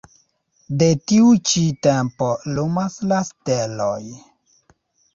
[0.83, 4.03] De tiu ĉi tempo lumas la steloj.